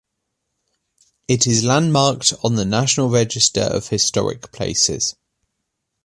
[1.27, 5.15] It is landmarked on the National Register of Historic Places.